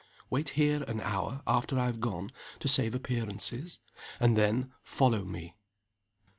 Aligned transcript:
Wait 0.31 0.49
here 0.57 0.81
an 0.87 0.99
hour 0.99 1.43
after 1.45 1.77
I 1.77 1.85
have 1.85 1.99
gone 1.99 2.31
to 2.57 2.67
save 2.67 2.95
appearances; 2.95 3.81
and 4.19 4.35
then 4.35 4.71
follow 4.83 5.23
me." 5.23 5.55